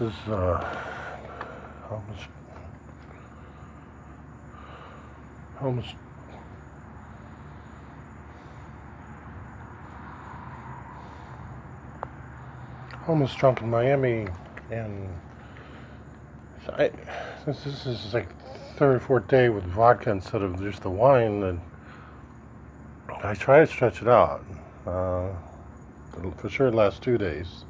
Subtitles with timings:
[0.00, 0.78] is uh,
[1.90, 2.28] almost
[5.60, 5.94] almost
[13.06, 14.26] almost drunk in Miami,
[14.70, 15.08] and
[16.68, 16.90] I,
[17.44, 18.28] since this is like
[18.76, 21.60] third or fourth day with vodka instead of just the wine, and
[23.22, 24.44] I try to stretch it out.
[24.86, 25.28] Uh,
[26.36, 27.64] for sure, the last two days,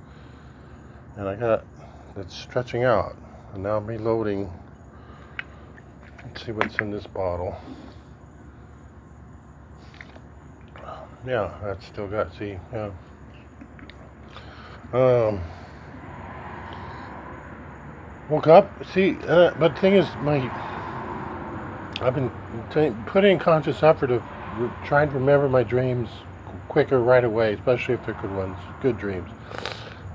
[1.16, 1.64] and I got
[2.16, 3.16] it's stretching out,
[3.54, 4.50] and now I'm reloading.
[6.24, 7.56] Let's see what's in this bottle.
[11.26, 12.34] Yeah, that's still got.
[12.36, 12.90] See, yeah.
[14.92, 15.40] Um,
[18.28, 18.70] woke up.
[18.92, 20.38] See, uh, but the thing is, my
[22.00, 22.30] I've been
[22.72, 24.22] t- putting conscious effort of
[24.58, 26.08] re- trying to remember my dreams
[26.68, 29.30] quicker right away, especially if they're good ones, good dreams.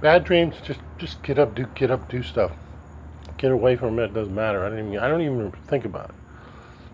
[0.01, 2.51] Bad dreams, just just get up, do get up, do stuff.
[3.37, 4.13] Get away from it.
[4.13, 4.63] Doesn't matter.
[4.65, 6.15] I don't even I don't even think about it.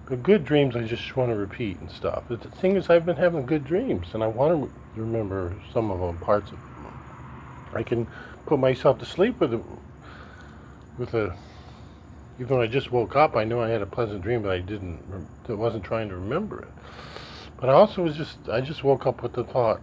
[0.07, 2.23] But good dreams, I just want to repeat and stuff.
[2.27, 5.89] But the thing is, I've been having good dreams, and I want to remember some
[5.89, 6.93] of them, parts of them.
[7.73, 8.07] I can
[8.45, 9.61] put myself to sleep with a,
[10.97, 11.33] with a,
[12.39, 14.59] even though I just woke up, I knew I had a pleasant dream, but I
[14.59, 14.99] didn't,
[15.47, 16.67] I wasn't trying to remember it.
[17.57, 19.79] But I also was just, I just woke up with the thought,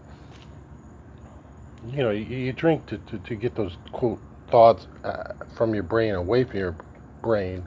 [1.87, 5.83] you know, you, you drink to, to, to get those quote thoughts uh, from your
[5.83, 6.77] brain away from your
[7.23, 7.65] brain.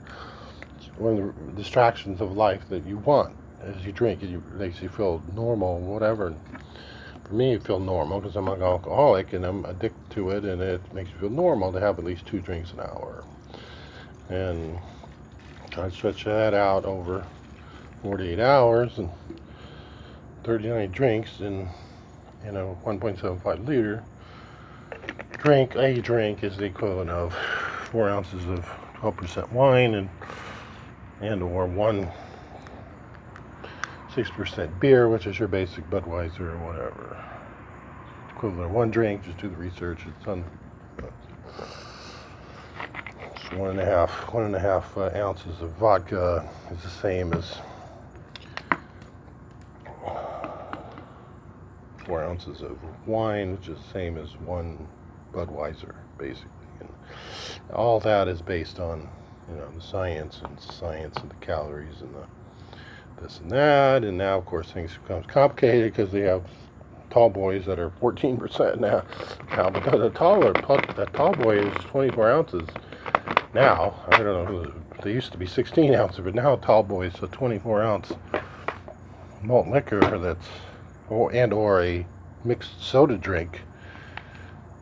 [0.98, 4.88] One of the distractions of life that you want as you drink, it makes you
[4.88, 6.34] feel normal, whatever
[7.32, 10.60] for me you feel normal because I'm an alcoholic and I'm addicted to it, and
[10.60, 13.24] it makes me feel normal to have at least two drinks an hour.
[14.28, 14.78] And
[15.78, 17.24] I stretch that out over
[18.02, 19.08] 48 hours and
[20.44, 21.68] 39 drinks in
[22.44, 24.02] you know 1.75 liter
[25.38, 25.74] drink.
[25.76, 27.34] A drink is the equivalent of
[27.90, 28.64] four ounces of
[28.96, 30.08] 12% wine and
[31.20, 32.08] and or one
[34.14, 37.24] 6% beer, which is your basic Budweiser or whatever.
[38.30, 40.00] Equivalent of one drink, just do the research.
[40.06, 40.44] It's on.
[43.54, 47.32] One and a half, one and a half uh, ounces of vodka is the same
[47.34, 47.58] as
[52.06, 54.86] four ounces of wine, which is the same as one
[55.32, 56.50] Budweiser, basically.
[56.80, 56.88] And
[57.72, 59.08] all that is based on,
[59.48, 62.26] you know, the science and science and the calories and the
[63.22, 64.04] this and that.
[64.04, 66.44] And now, of course, things become complicated because they have
[67.10, 69.04] tall boys that are 14% now.
[69.50, 72.68] Now, the, the taller, that tall boy is 24 ounces
[73.54, 73.94] now.
[74.08, 74.72] I don't know.
[75.02, 78.12] They used to be 16 ounces, but now tall boy is a 24 ounce
[79.42, 80.46] malt liquor that's
[81.12, 82.04] or and or a
[82.44, 83.60] mixed soda drink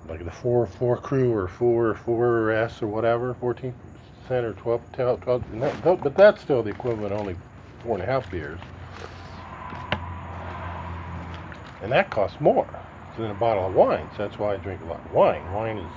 [0.08, 3.74] like the four four crew or four four S or whatever, 14
[4.22, 7.36] percent or 12, 12, 12 that, but that's still the equivalent only
[7.82, 8.60] four and a half beers.
[11.82, 12.68] And that costs more
[13.16, 14.08] than a bottle of wine.
[14.16, 15.52] So that's why I drink a lot of wine.
[15.52, 15.92] Wine is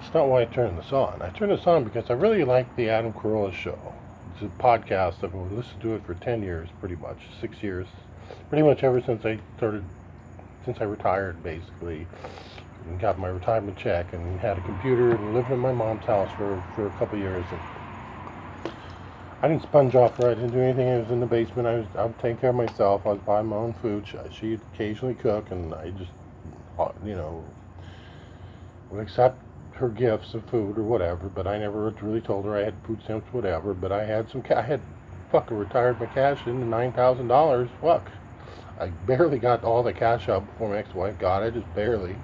[0.00, 1.20] it's not why I turn this on.
[1.22, 3.94] I turn this on because I really like the Adam Carolla show.
[4.32, 5.24] It's a podcast.
[5.24, 7.86] I've listened to it for ten years, pretty much, six years,
[8.48, 9.84] pretty much ever since I started,
[10.64, 12.06] since I retired, basically,
[12.86, 16.30] and got my retirement check and had a computer and lived in my mom's house
[16.32, 17.44] for for a couple years.
[17.50, 17.60] And,
[19.40, 20.28] I didn't sponge off her.
[20.28, 20.88] I didn't do anything.
[20.88, 21.68] I was in the basement.
[21.68, 23.06] I was I would take care of myself.
[23.06, 24.06] I was buying my own food.
[24.06, 26.10] She, she'd occasionally cook, and I just,
[27.04, 27.44] you know,
[28.90, 29.40] would accept
[29.74, 31.28] her gifts of food or whatever.
[31.28, 33.74] But I never really told her I had food stamps, whatever.
[33.74, 34.42] But I had some.
[34.54, 34.80] I had
[35.30, 37.68] fucking retired my cash into nine thousand dollars.
[37.80, 38.10] Fuck,
[38.78, 41.54] I barely got all the cash out before my ex-wife got it.
[41.54, 42.16] Just barely.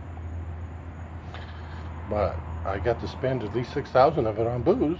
[2.10, 4.98] But I got to spend at least six thousand of it on booze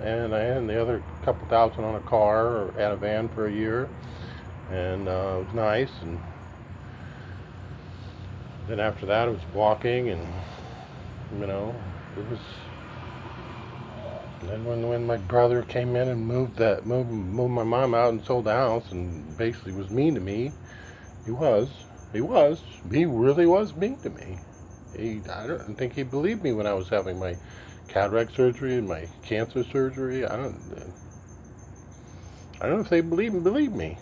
[0.00, 3.48] and I had the other couple thousand on a car or had a van for
[3.48, 3.88] a year,
[4.70, 5.90] and uh, it was nice.
[6.02, 6.20] And
[8.68, 10.26] then after that, it was walking, and
[11.38, 11.74] you know,
[12.16, 12.38] it was.
[14.40, 17.92] And then when when my brother came in and moved that moved moved my mom
[17.92, 20.52] out and sold the house and basically was mean to me,
[21.24, 21.70] he was
[22.12, 24.38] he was he really was mean to me.
[24.96, 27.36] He I don't think he believed me when I was having my
[27.88, 30.24] cataract surgery and my cancer surgery.
[30.24, 30.94] I don't.
[32.60, 33.98] I don't know if they believe and believe me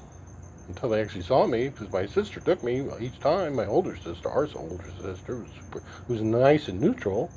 [0.69, 3.55] until they actually saw me because my sister took me each time.
[3.55, 7.31] My older sister, our older sister, was super, was nice and neutral.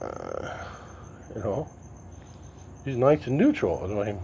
[0.00, 0.48] Uh,
[1.34, 1.68] you know,
[2.84, 3.86] she's nice and neutral.
[3.88, 4.16] My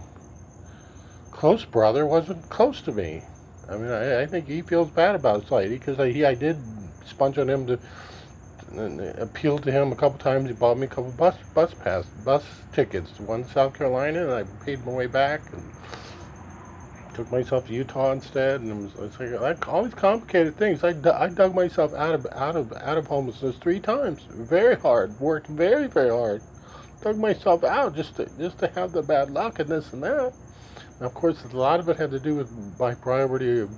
[1.31, 3.23] close brother wasn't close to me.
[3.67, 6.33] I mean, I, I think he feels bad about this lady because I, he, I
[6.33, 6.57] did
[7.05, 7.79] sponge on him to
[8.71, 10.47] it appealed to him a couple times.
[10.47, 13.11] He bought me a couple bus bus pass bus tickets.
[13.13, 15.63] To one to South Carolina, and I paid my way back and
[17.13, 18.61] took myself to Utah instead.
[18.61, 20.83] And it was, it was like all these complicated things.
[20.83, 24.21] I, I dug myself out of out of out of homelessness three times.
[24.29, 25.19] Very hard.
[25.19, 26.41] Worked very very hard.
[27.01, 30.33] Dug myself out just to just to have the bad luck and this and that.
[30.99, 33.69] And of course, a lot of it had to do with my priority of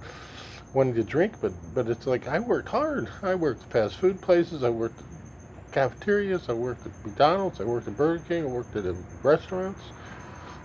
[0.74, 3.10] wanting to drink, but but it's like I worked hard.
[3.22, 4.64] I worked fast food places.
[4.64, 6.50] I worked at cafeterias.
[6.50, 7.62] I worked at McDonald's.
[7.62, 8.44] I worked at Burger King.
[8.44, 9.82] I worked at um, restaurants.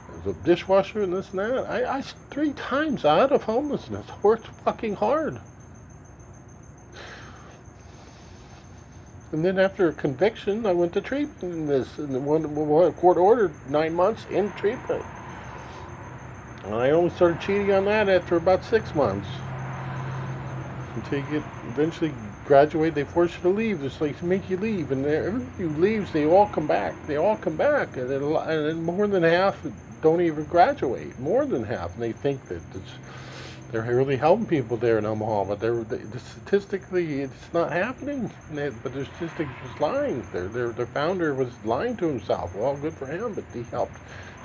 [0.08, 1.66] I was a dishwasher and this and that.
[1.68, 4.06] I, I three times out of homelessness.
[4.22, 5.40] Worked fucking hard.
[9.32, 13.18] And then after a conviction, I went to treatment this, and the one, one court
[13.18, 15.04] ordered nine months in treatment.
[16.64, 19.28] And I only started cheating on that after about six months
[20.94, 22.14] until you get eventually
[22.44, 22.94] graduate.
[22.94, 23.84] They force you to leave.
[23.84, 26.94] It's like make you leave, and everybody who leaves, they all come back.
[27.06, 29.58] They all come back, and and more than half
[30.02, 31.18] don't even graduate.
[31.18, 32.92] More than half, and they think that it's,
[33.70, 38.30] they're really helping people there in Omaha, but they're they, statistically it's not happening.
[38.50, 40.26] They, but the statistics was lying.
[40.32, 42.54] Their, their their founder was lying to himself.
[42.54, 44.00] Well, good for him, but he helped,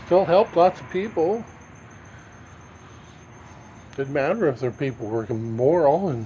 [0.06, 1.46] still helped lots of people.
[3.96, 6.26] Didn't matter if their people were moral and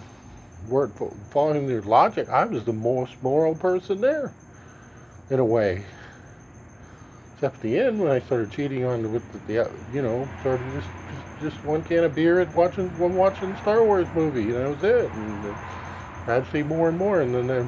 [0.70, 0.94] weren't
[1.32, 2.30] following their logic.
[2.30, 4.32] I was the most moral person there,
[5.30, 5.84] in a way.
[7.36, 10.72] Except at the end when I started cheating on with the, the you know, started
[10.74, 10.90] just,
[11.40, 14.84] just one can of beer and watching one watching Star Wars movie, and that was
[14.84, 15.12] it.
[15.14, 15.54] And uh,
[16.26, 17.50] gradually more and more, and then.
[17.50, 17.68] Uh,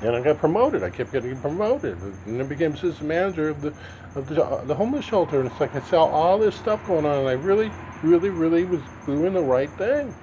[0.00, 0.82] and I got promoted.
[0.82, 3.72] I kept getting promoted, and I became assistant manager of the
[4.14, 5.40] of the, uh, the homeless shelter.
[5.40, 7.72] And it's like I saw all this stuff going on, and I really,
[8.02, 10.14] really, really was doing the right thing.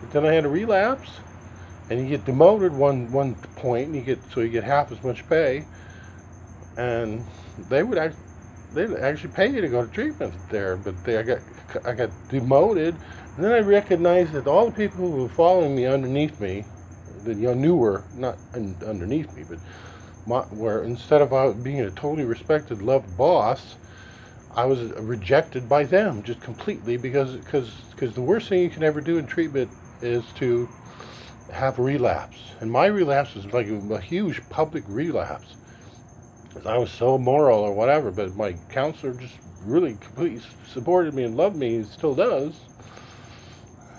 [0.00, 1.20] But then I had a relapse,
[1.88, 5.02] and you get demoted one one point, and you get so you get half as
[5.02, 5.64] much pay,
[6.76, 7.24] and
[7.70, 8.29] they would actually
[8.72, 10.76] they actually pay you to go to treatment there.
[10.76, 11.40] But they, I got
[11.84, 12.98] I got demoted,
[13.36, 16.66] and then I recognized that all the people who were following me underneath me
[17.24, 19.58] the you know, newer, not underneath me, but
[20.26, 23.76] my, where instead of uh, being a totally respected, loved boss,
[24.52, 28.82] I was rejected by them just completely because because because the worst thing you can
[28.82, 29.70] ever do in treatment
[30.02, 30.68] is to
[31.50, 35.56] have relapse, and my relapse was like a, a huge public relapse.
[36.66, 41.36] I was so moral or whatever, but my counselor just really completely supported me and
[41.36, 42.54] loved me, and still does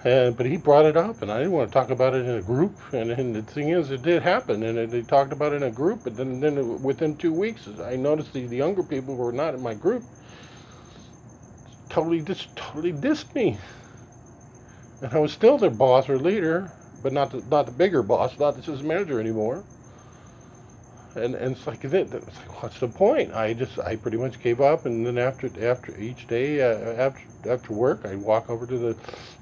[0.03, 2.35] and, but he brought it up, and I didn't want to talk about it in
[2.35, 2.79] a group.
[2.91, 5.63] And, and the thing is, it did happen, and it, they talked about it in
[5.63, 6.01] a group.
[6.03, 9.31] But then, then it, within two weeks, I noticed the, the younger people who were
[9.31, 10.03] not in my group
[11.89, 13.59] totally just totally dissed me.
[15.01, 16.71] And I was still their boss or leader,
[17.03, 19.63] but not the, not the bigger boss, not the system manager anymore.
[21.13, 23.33] And and it's like, it's like, what's the point?
[23.33, 27.21] I just I pretty much gave up, and then after after each day uh, after
[27.49, 28.95] after work, I'd walk over to the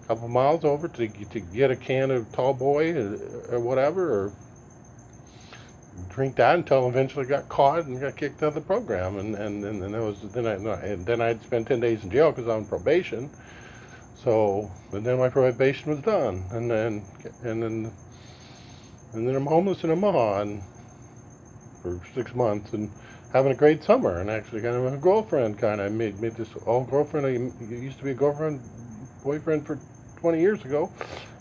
[0.08, 3.20] couple miles over to to get a can of tall boy or,
[3.52, 4.32] or whatever, or
[6.10, 9.64] drink that until eventually got caught and got kicked out of the program, and and
[9.64, 12.48] and, and that was then I and then I'd spend ten days in jail because
[12.48, 13.30] I'm on probation.
[14.24, 17.06] So, but then my probation was done, and then
[17.44, 17.94] and then
[19.14, 20.64] and then I'm homeless in Omaha and
[21.82, 22.92] for six months and
[23.32, 26.50] having a great summer and actually kind of a girlfriend kind of made made this
[26.66, 27.30] old girlfriend I
[27.66, 28.62] used to be a girlfriend
[29.24, 29.80] boyfriend for
[30.20, 30.92] 20 years ago,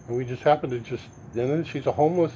[0.06, 1.04] and we just happened to just.
[1.34, 2.32] And then she's a homeless.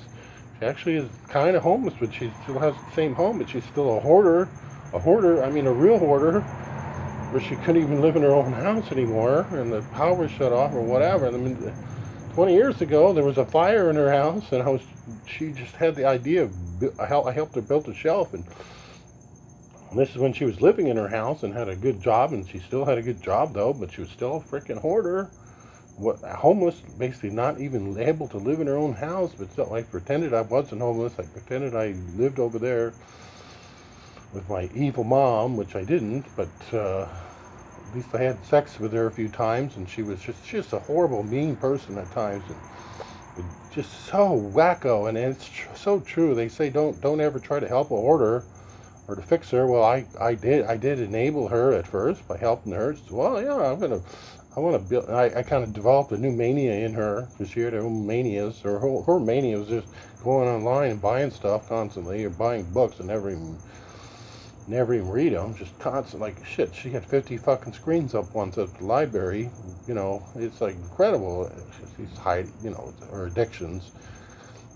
[0.59, 3.65] She actually is kind of homeless, but she still has the same home, but she's
[3.65, 4.49] still a hoarder.
[4.93, 6.41] A hoarder, I mean, a real hoarder,
[7.31, 10.73] where she couldn't even live in her own house anymore, and the power shut off
[10.73, 11.27] or whatever.
[11.27, 11.73] I mean,
[12.35, 14.83] 20 years ago, there was a fire in her house, and I was.
[15.27, 16.53] She just had the idea of.
[16.99, 18.47] I helped her build a shelf, and
[19.95, 22.49] this is when she was living in her house and had a good job, and
[22.49, 25.31] she still had a good job though, but she was still a freaking hoarder
[25.97, 29.83] what homeless, basically not even able to live in her own house, but still, I
[29.83, 31.13] pretended I wasn't homeless.
[31.19, 32.95] I pretended I lived over there
[34.33, 37.07] with my evil mom, which I didn't, but uh,
[37.93, 40.73] at least I had sex with her a few times, and she was just just
[40.73, 42.61] a horrible, mean person at times, and
[43.71, 45.09] just so wacko.
[45.09, 46.35] And it's tr- so true.
[46.35, 48.45] They say don't don't ever try to help a hoarder
[49.09, 49.67] or to fix her.
[49.67, 52.95] Well, I, I did I did enable her at first by helping her.
[52.95, 54.03] So, well, yeah, I'm gonna
[54.57, 55.11] I want to build.
[55.11, 58.07] I, I kind of developed a new mania in her because she had her own
[58.07, 59.89] manias, her, her mania was just
[60.23, 63.59] going online and buying stuff constantly, or buying books and never even
[64.67, 66.75] never even read them, just constant like shit.
[66.75, 69.51] She had 50 fucking screens up once at the library.
[69.87, 71.51] You know, it's like incredible.
[71.97, 73.91] She's hiding, you know, her addictions.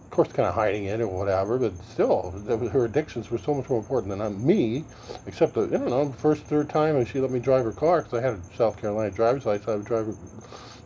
[0.05, 2.33] of course, kind of hiding it or whatever, but still,
[2.73, 4.85] her addictions were so much more important than uh, me.
[5.27, 7.73] Except that, I don't know, the first, third time, and she let me drive her
[7.73, 9.69] car because I had a South Carolina driver's license.
[9.69, 10.15] I would drive her,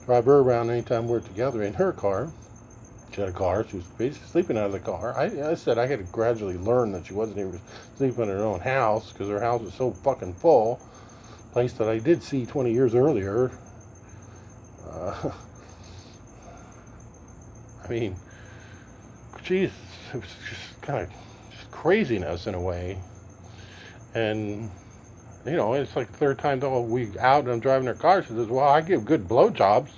[0.05, 2.33] drive her around anytime we were together in her car.
[3.13, 3.67] She had a car.
[3.69, 5.19] She was basically sleeping out of the car.
[5.19, 7.61] I, I said I had to gradually learn that she wasn't even
[7.97, 10.81] sleeping in her own house because her house was so fucking full.
[11.53, 13.51] Place that I did see 20 years earlier.
[14.89, 15.33] Uh,
[17.85, 18.15] I mean,
[19.43, 19.73] geez,
[20.15, 21.09] it was just kind of
[21.51, 22.99] just craziness in a way.
[24.15, 24.71] And
[25.45, 28.23] you know, it's like the third time the week out and I'm driving her car.
[28.23, 29.89] She says, "Well, I give good blowjobs."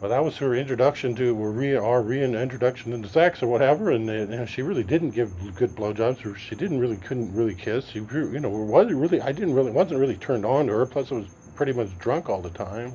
[0.00, 4.60] Well, that was her introduction to re, our reintroduction into sex or whatever, and, she
[4.60, 6.24] really didn't give good blowjobs.
[6.26, 7.88] Or she didn't really couldn't really kiss.
[7.88, 9.22] She, you know, wasn't really.
[9.22, 10.84] I didn't really wasn't really turned on to her.
[10.84, 12.92] Plus, I was pretty much drunk all the time.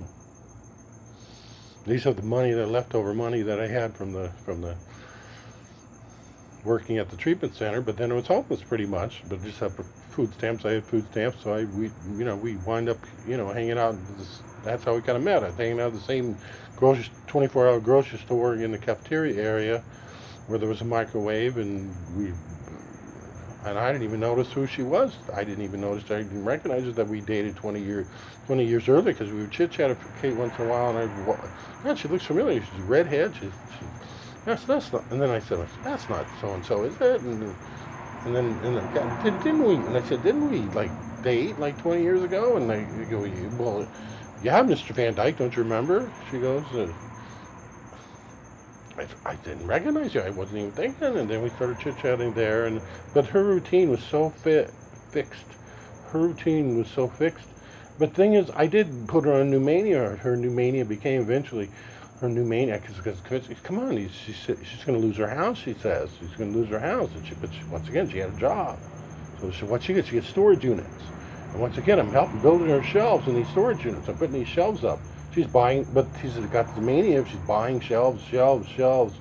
[1.88, 4.76] These are the money, the leftover money that I had from the from the
[6.64, 7.82] working at the treatment center.
[7.82, 9.24] But then it was homeless pretty much.
[9.28, 9.74] But just have
[10.12, 10.66] food stamps.
[10.66, 13.80] I had food stamps, so I we you know we wind up you know hanging
[13.80, 13.96] out.
[13.96, 15.44] in This, that's how we kind of met.
[15.44, 16.40] I think out at the same
[16.76, 19.84] grocery 24-hour grocery store in the cafeteria area
[20.48, 22.34] where there was a microwave, and we
[23.64, 25.20] and I didn't even notice who she was.
[25.34, 26.10] I didn't even notice.
[26.12, 28.08] I didn't recognize her that we dated 20 years
[28.46, 31.12] 20 years earlier because we would chit chat for Kate once in a while, and
[31.22, 31.50] I,
[31.84, 32.62] yeah, she looks familiar.
[32.62, 33.36] She's redhead.
[33.36, 33.88] She's, she,
[34.46, 35.06] that's that's not.
[35.12, 37.22] And then I said, that's not so and so, is it?
[37.22, 37.58] And
[38.24, 39.86] and then and then, did, didn't we?
[39.86, 42.58] And I said, didn't we like date like 20 years ago?
[42.58, 43.88] And they go, well,
[44.42, 44.92] yeah, Mr.
[44.92, 46.14] Van Dyke, don't you remember?
[46.30, 46.94] She goes, uh,
[48.98, 50.22] I, I didn't recognize you.
[50.22, 51.18] I wasn't even thinking.
[51.18, 52.66] And then we started chit chatting there.
[52.68, 52.82] And
[53.14, 54.32] but her routine was so
[55.12, 55.46] fixed.
[56.12, 57.48] Her routine was so fixed.
[58.00, 60.18] But thing is, I did put her on Numania.
[60.20, 61.72] Her Numania became eventually
[62.22, 65.58] her Numania because come on, she's she's going to lose her house.
[65.60, 67.12] She says she's going to lose her house.
[67.16, 68.80] And she, but she, once again, she had a job.
[69.40, 71.12] So she, what she gets, she gets storage units.
[71.52, 74.08] And once again, I'm helping building her shelves in these storage units.
[74.08, 75.00] I'm putting these shelves up.
[75.34, 77.26] She's buying, but she's got the mania.
[77.26, 79.18] She's buying shelves, shelves, shelves.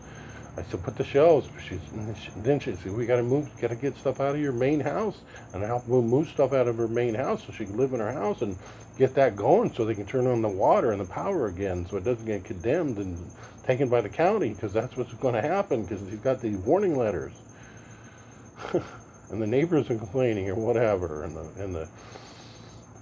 [0.56, 1.49] I said, put the shelves.
[1.66, 1.80] She's,
[2.37, 4.80] then she said, we got to move, got to get stuff out of your main
[4.80, 5.16] house,
[5.52, 7.94] and I help move, move stuff out of her main house so she can live
[7.94, 8.58] in her house and
[8.99, 11.96] get that going, so they can turn on the water and the power again, so
[11.96, 13.16] it doesn't get condemned and
[13.64, 16.99] taken by the county, because that's what's going to happen, because she's got these warning
[16.99, 17.32] letters,
[19.30, 21.88] and the neighbors are complaining or whatever, and the and the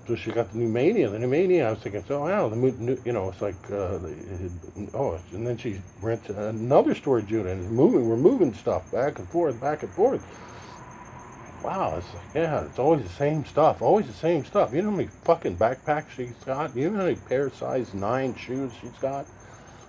[0.09, 1.11] so she got the new mania.
[1.11, 3.99] The new mania, I was thinking, so wow, the new, you know, it's like, uh,
[3.99, 4.51] the,
[4.95, 8.09] oh, and then she rents another storage unit and moving.
[8.09, 10.23] We're moving stuff back and forth, back and forth.
[11.63, 14.73] Wow, it's like, yeah, it's always the same stuff, always the same stuff.
[14.73, 16.75] You know how many fucking backpacks she's got?
[16.75, 19.27] You know how many pair size nine shoes she's got?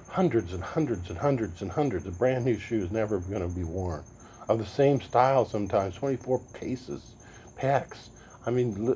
[0.10, 3.64] Hundreds and hundreds and hundreds and hundreds of brand new shoes never going to be
[3.64, 4.04] worn.
[4.50, 7.16] Of the same style sometimes, 24 paces,
[7.56, 8.10] packs.
[8.48, 8.96] I mean,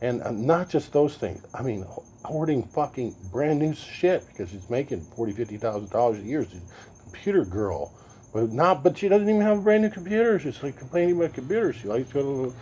[0.00, 1.44] and uh, not just those things.
[1.52, 1.86] I mean,
[2.24, 6.44] hoarding fucking brand new shit because she's making forty, fifty thousand dollars a year.
[6.44, 7.92] She's a computer girl,
[8.32, 8.82] but not.
[8.82, 10.38] But she doesn't even have a brand new computer.
[10.38, 11.76] She's like complaining about computers.
[11.76, 12.54] She likes to go to,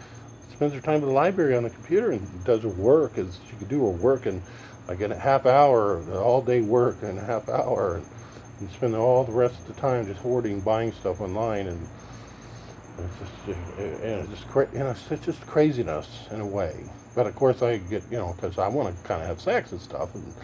[0.52, 3.56] spends her time at the library on the computer and does her work as she
[3.56, 4.42] could do her work in
[4.88, 8.06] like in a half hour, all day work in a half hour, and,
[8.58, 11.88] and spend all the rest of the time just hoarding, buying stuff online and
[12.98, 16.90] it's just, it's just, cra- you know, it's just craziness in a way.
[17.14, 19.72] But of course, I get, you know, because I want to kind of have sex
[19.72, 20.14] and stuff.
[20.14, 20.34] And,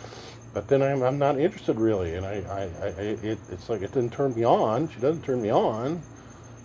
[0.53, 3.93] but then I'm, I'm not interested really, and I, I, I it, it's like it
[3.93, 4.89] didn't turn me on.
[4.89, 6.03] She doesn't turn me on.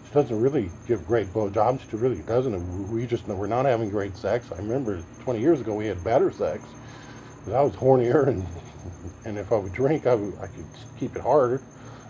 [0.07, 1.89] She doesn't really give great blowjobs.
[1.89, 2.91] She really doesn't.
[2.91, 4.51] We just we're not having great sex.
[4.51, 6.69] I remember 20 years ago we had better sex.
[7.47, 8.45] I was hornier, and
[9.25, 11.61] and if I would drink, I would I could keep it hard,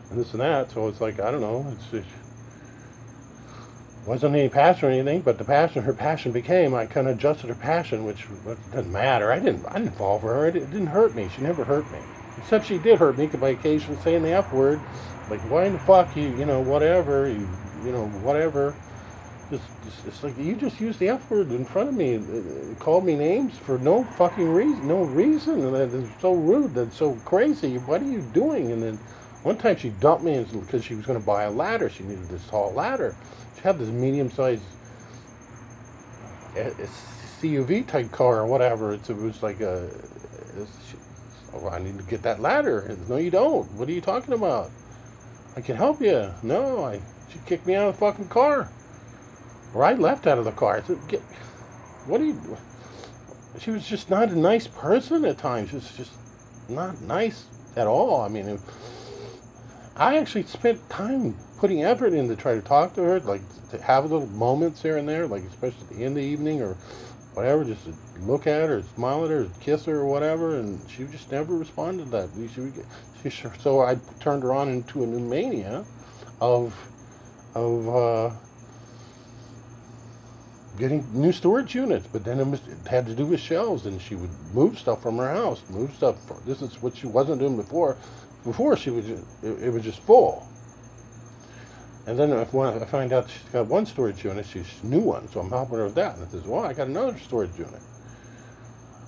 [0.10, 0.72] and this and that.
[0.72, 1.68] So it's like I don't know.
[1.74, 2.08] It's, it's
[4.06, 7.50] wasn't any passion or anything, but the passion, her passion became, I kind of adjusted
[7.50, 8.28] her passion, which
[8.72, 9.32] doesn't matter.
[9.32, 10.48] I didn't, I didn't fall for her.
[10.48, 11.30] It, didn't hurt me.
[11.30, 12.02] She never hurt me.
[12.38, 14.84] Except she did hurt me by occasion saying the F word.
[15.30, 17.48] Like, why in the fuck you, you know, whatever, you,
[17.84, 18.76] you know, whatever.
[19.50, 22.80] Just, just, it's like, you just used the F word in front of me, and
[22.80, 25.64] called me names for no fucking reason, no reason.
[25.66, 27.78] And it's so rude, that's so crazy.
[27.78, 28.72] What are you doing?
[28.72, 29.00] And then
[29.44, 31.90] one time she dumped me because she was going to buy a ladder.
[31.90, 33.16] She needed this tall ladder
[33.56, 34.64] She had this medium-sized
[36.56, 36.72] eh,
[37.42, 38.94] CUV type car or whatever.
[38.94, 39.90] It was like a.
[41.54, 42.98] Oh, I need to get that ladder.
[43.10, 43.70] No, you don't.
[43.74, 44.72] What are you talking about?
[45.56, 46.34] I can help you.
[46.42, 47.02] No, I.
[47.30, 48.70] She kicked me out of the fucking car.
[49.74, 50.78] Or I left out of the car.
[50.78, 51.22] I said, get,
[52.06, 52.58] what are you?
[53.60, 55.70] She was just not a nice person at times.
[55.70, 56.12] She was just
[56.70, 57.46] not nice
[57.76, 58.22] at all.
[58.22, 58.60] I mean,
[59.96, 63.82] I actually spent time putting effort in to try to talk to her, like to
[63.82, 66.76] have little moments here and there, like especially at the end of the evening or
[67.36, 71.04] whatever, just to look at her, smile at her, kiss her or whatever, and she
[71.06, 72.30] just never responded to that.
[73.22, 75.86] She, she, so I turned her on into a new mania
[76.42, 76.76] of
[77.56, 78.32] of uh,
[80.78, 84.02] getting new storage units, but then it, was, it, had to do with shelves, and
[84.02, 86.16] she would move stuff from her house, move stuff.
[86.46, 87.96] This is what she wasn't doing before.
[88.44, 90.48] Before she was, just, it, it, was just full.
[92.06, 95.28] And then if one, I find out she's got one storage unit, she's new one,
[95.30, 96.16] so I'm helping her with that.
[96.18, 97.82] And I says, well, I got another storage unit,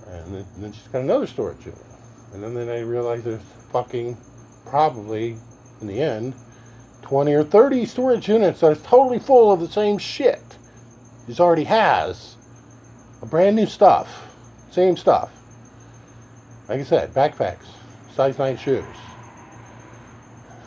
[0.08, 1.86] and then, and then she's got another storage unit,
[2.34, 4.18] and then, then I realize there's fucking
[4.66, 5.38] probably
[5.82, 6.34] in the end
[7.02, 10.42] 20 or 30 storage units that are totally full of the same shit.
[11.28, 12.36] He already has
[13.22, 14.08] a brand new stuff,
[14.72, 15.32] same stuff.
[16.68, 17.68] Like I said, backpacks,
[18.16, 18.86] size 9 shoes,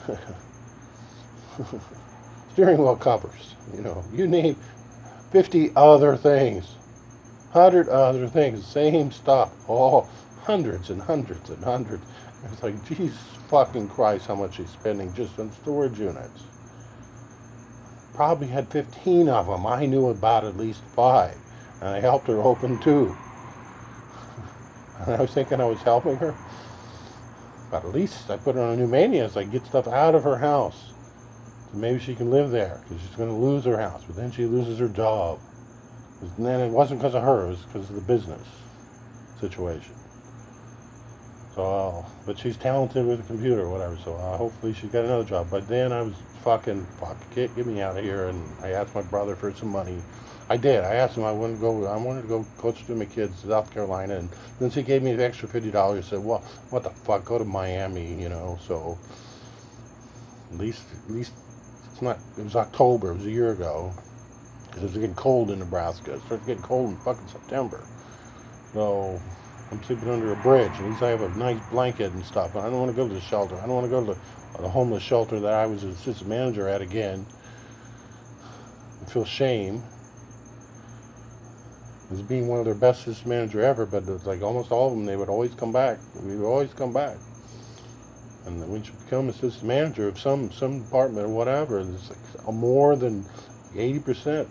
[2.53, 4.57] steering wheel covers, you know, you name
[5.33, 6.77] 50 other things,
[7.53, 10.11] 100 other things, same stuff, all
[10.45, 12.05] hundreds and hundreds and hundreds.
[12.53, 16.45] It's like, Jesus fucking Christ, how much he's spending just on storage units
[18.15, 19.67] probably had 15 of them.
[19.67, 21.37] I knew about at least five.
[21.81, 23.19] And I helped her open two.
[25.07, 26.35] And I was thinking I was helping her.
[27.71, 30.15] But at least I put her on a new mania so I get stuff out
[30.15, 30.93] of her house.
[31.73, 34.03] So maybe she can live there because she's going to lose her house.
[34.07, 35.41] But then she loses her job.
[36.21, 38.47] And then it wasn't because of her, it was because of the business
[39.41, 39.95] situation.
[41.55, 45.25] So, but she's talented with a computer or whatever, so uh, hopefully she's got another
[45.25, 45.49] job.
[45.51, 48.29] But then I was fucking fuck, get get me out of here.
[48.29, 50.01] And I asked my brother for some money.
[50.49, 50.85] I did.
[50.85, 51.25] I asked him.
[51.25, 51.87] I wanted to go.
[51.87, 55.03] I wanted to go coach to my kids to South Carolina, and then he gave
[55.03, 55.99] me the extra fifty dollars.
[55.99, 57.25] And said, "Well, what the fuck?
[57.25, 58.99] Go to Miami, you know." So
[60.53, 61.33] at least, at least
[61.93, 62.21] it's not.
[62.39, 63.11] It was October.
[63.11, 63.95] It was a year ago.
[64.67, 66.15] Because it was getting cold in Nebraska.
[66.15, 67.87] It started getting cold in fucking September.
[68.75, 69.21] So
[69.73, 70.81] I'm sleeping under a bridge.
[70.81, 72.53] At least I have a nice blanket and stuff.
[72.55, 73.57] But I don't want to go to the shelter.
[73.57, 76.69] I don't want to go to the the homeless shelter that I was assistant manager
[76.69, 77.27] at again.
[79.03, 79.85] I feel shame
[82.11, 84.95] as being one of their best assistant manager ever, but it's like almost all of
[84.95, 85.99] them, they would always come back.
[86.23, 87.17] We would always come back.
[88.47, 92.97] And when you become assistant manager of some some department or whatever, it's like more
[92.97, 93.27] than
[93.75, 94.47] 80%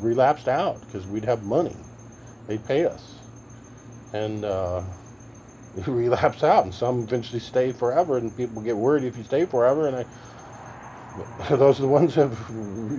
[0.00, 1.76] relapsed out because we'd have money.
[2.46, 3.02] They'd pay us.
[4.12, 4.82] And uh,
[5.86, 9.88] relapse out, and some eventually stay forever, and people get worried if you stay forever.
[9.88, 12.30] And I, those are the ones that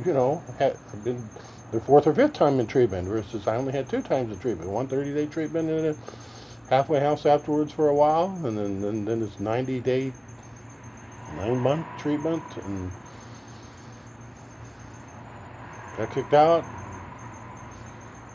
[0.05, 1.27] you know, have been
[1.71, 4.69] their fourth or fifth time in treatment, versus I only had two times of treatment:
[4.69, 5.95] one 30-day treatment and a
[6.69, 10.13] halfway house afterwards for a while, and then and then this 90-day,
[11.36, 12.91] nine-month treatment, and
[15.97, 16.65] got kicked out,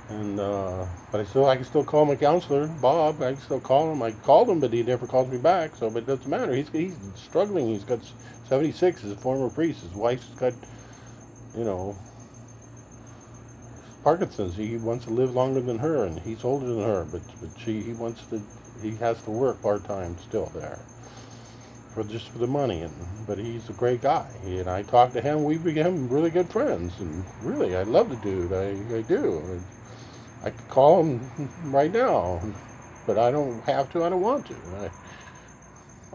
[0.09, 3.23] and uh, but I still I can still call my counselor, Bob.
[3.23, 4.03] I can still call him.
[4.03, 5.77] I called him, but he never calls me back.
[5.77, 6.55] So, but it doesn't matter.
[6.55, 7.69] He's he's struggling.
[7.69, 8.01] He's got
[8.49, 9.03] 76.
[9.03, 9.83] He's a former priest.
[9.83, 10.55] His wife's got,
[11.57, 11.97] you know,
[14.05, 14.57] Parkinson's.
[14.57, 17.05] He wants to live longer than her, and he's older than her.
[17.05, 18.43] But but she he wants to
[18.83, 20.81] he has to work part time still there
[21.95, 22.83] for just for the money.
[22.83, 24.29] And but he's a great guy.
[24.45, 25.45] He, and I talked to him.
[25.45, 27.01] We became really good friends.
[27.01, 28.53] And really, I love the dude.
[28.53, 29.63] I I do.
[30.43, 32.43] I could call him right now,
[33.07, 34.05] but I don't have to.
[34.05, 34.57] I don't want to.
[34.77, 34.91] I,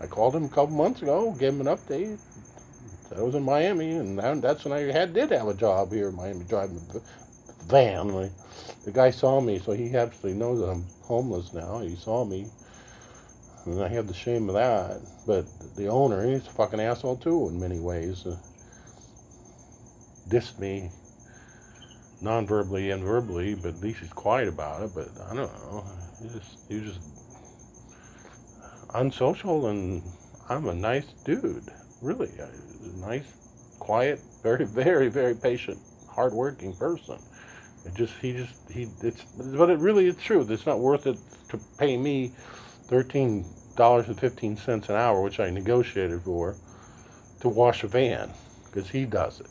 [0.04, 2.20] I called him a couple months ago, gave him an update.
[3.16, 6.16] I was in Miami, and that's when I had did have a job here in
[6.16, 6.82] Miami, driving
[7.68, 8.12] van.
[8.16, 8.32] I,
[8.86, 11.80] the guy saw me, so he absolutely knows that I'm homeless now.
[11.80, 12.48] He saw me,
[13.66, 15.02] and I have the shame of that.
[15.26, 18.26] But the owner, he's a fucking asshole too in many ways.
[18.26, 18.38] Uh,
[20.30, 20.90] dissed me
[22.22, 24.92] non-verbally and verbally, but at least he's quiet about it.
[24.96, 25.86] But I don't know.
[26.22, 27.00] He's just he's just
[28.94, 30.02] unsocial, and
[30.50, 32.32] I'm a nice dude, really,
[32.96, 33.26] nice,
[33.80, 37.18] quiet, very, very, very patient, hardworking person.
[37.88, 40.46] It just he just he it's but it really it's true.
[40.50, 41.18] It's not worth it
[41.50, 42.34] to pay me
[42.88, 43.46] thirteen
[43.78, 46.56] dollars and fifteen cents an hour, which I negotiated for,
[47.40, 48.34] to wash a van
[48.66, 49.48] because he does it.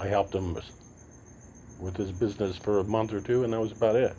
[0.00, 0.58] I helped him
[1.78, 4.16] with his business for a month or two, and that was about it.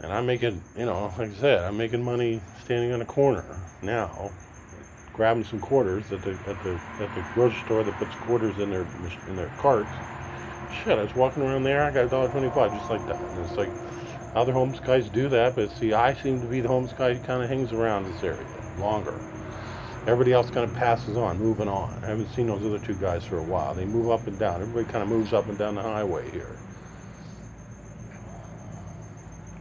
[0.00, 3.44] And I'm making, you know, like I said, I'm making money standing on a corner
[3.82, 4.32] now,
[5.12, 8.70] grabbing some quarters at the at the at the grocery store that puts quarters in
[8.70, 8.86] their
[9.26, 9.96] in their carts.
[10.72, 13.16] Shit, I was walking around there, I got a dollar twenty-five just like that.
[13.16, 13.70] And it's like
[14.34, 17.20] other homeless guys do that, but see, I seem to be the homeless guy who
[17.24, 18.46] kind of hangs around this area
[18.78, 19.14] longer.
[20.02, 21.98] Everybody else kind of passes on, moving on.
[22.02, 23.74] I haven't seen those other two guys for a while.
[23.74, 24.62] They move up and down.
[24.62, 26.56] Everybody kind of moves up and down the highway here.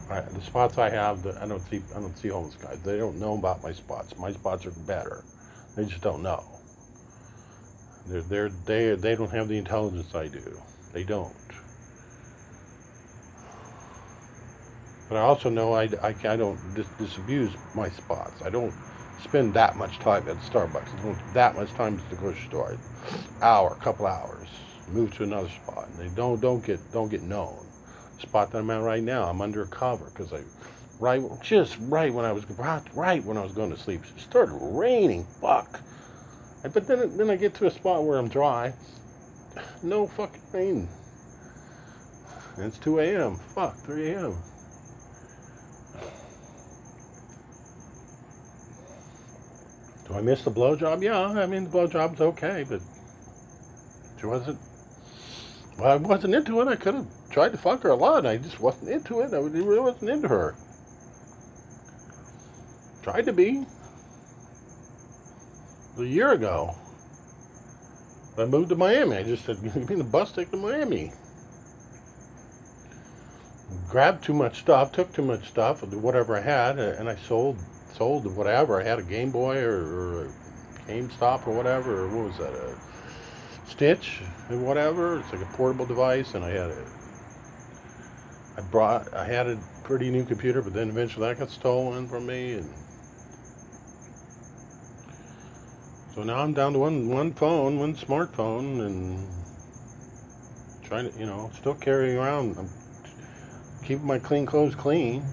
[0.08, 1.82] The spots I have, the, I don't see.
[1.94, 2.80] I don't see homeless guys.
[2.84, 4.18] They don't know about my spots.
[4.18, 5.24] My spots are better.
[5.76, 6.46] They just don't know.
[8.08, 10.62] They're, they're, they they don't have the intelligence I do.
[10.94, 11.36] They don't.
[15.10, 18.42] But I also know I, I, I don't dis- disabuse my spots.
[18.42, 18.74] I don't
[19.24, 21.00] spend that much time at Starbucks.
[21.00, 22.78] I don't that much time at the grocery store.
[23.42, 24.50] Hour, couple hours.
[24.90, 25.88] Move to another spot.
[25.90, 27.66] And they don't don't get don't get known.
[28.18, 30.42] The spot that I'm at right now, I'm under cover because I
[31.00, 32.44] right just right when I was
[32.94, 35.26] right, when I was going to sleep, it started raining.
[35.42, 35.80] Fuck.
[36.64, 38.74] But then then I get to a spot where I'm dry.
[39.84, 40.88] No fucking rain.
[42.58, 43.36] It's 2 a.m.
[43.36, 44.36] Fuck, 3 a.m.
[50.08, 51.04] Do I miss the blowjob?
[51.04, 52.82] Yeah, I mean the blowjob's okay, but
[54.20, 54.58] she wasn't.
[55.78, 56.68] Well, I wasn't into it.
[56.68, 58.26] I could have tried to fuck her a lot.
[58.26, 59.34] I just wasn't into it.
[59.34, 60.56] I really wasn't into her.
[63.04, 63.66] Tried to be.
[65.98, 66.76] A year ago.
[68.38, 69.18] I moved to Miami.
[69.18, 71.12] I just said, give me the bus ticket to Miami.
[73.90, 77.58] Grabbed too much stuff, took too much stuff, whatever I had, and I sold
[77.94, 78.80] sold whatever.
[78.80, 80.28] I had a Game Boy or, or
[80.88, 82.54] GameStop or whatever, or what was that?
[82.54, 82.76] A
[83.66, 85.20] Stitch whatever.
[85.20, 86.86] It's like a portable device, and I had a.
[88.58, 89.14] I brought.
[89.14, 92.70] I had a pretty new computer, but then eventually that got stolen from me, and
[96.18, 99.28] so now I'm down to one one phone, one smartphone, and
[100.84, 102.58] trying to, you know, still carrying around.
[102.58, 102.72] I'm
[103.84, 105.24] keeping my clean clothes clean.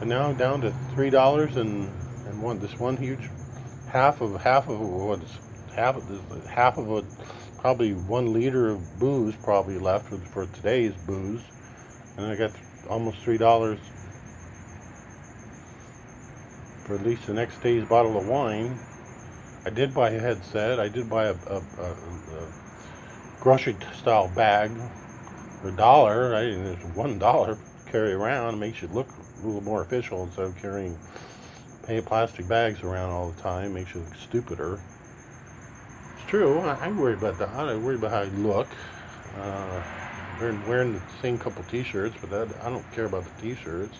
[0.00, 1.90] And now I'm down to three dollars and
[2.26, 3.28] and one this one huge
[3.88, 5.30] half of half of what's
[5.76, 7.04] half of this half of a
[7.58, 11.42] probably one liter of booze probably left for, for today's booze,
[12.16, 12.52] and I got
[12.88, 13.78] almost three dollars
[16.84, 18.80] for at least the next day's bottle of wine.
[19.64, 20.80] I did buy a headset.
[20.80, 22.46] I did buy a, a, a, a
[23.40, 24.70] grocery style bag
[25.60, 26.34] for a dollar.
[26.34, 28.54] I mean, it's one dollar carry around.
[28.54, 29.08] It makes you look
[29.42, 30.96] a little more official instead of carrying
[32.06, 33.74] plastic bags around all the time.
[33.74, 34.78] Makes you look stupider.
[36.16, 36.60] It's true.
[36.60, 37.48] I, I worry about that.
[37.50, 38.68] I worry about how I look.
[39.36, 39.82] Uh,
[40.40, 43.96] wearing, wearing the same couple T-shirts, but that I don't care about the T-shirts.